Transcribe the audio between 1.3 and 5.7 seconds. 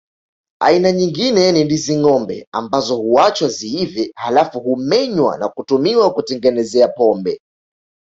ni ndizi ngombe ambazo huachwa ziive halafu humenywa na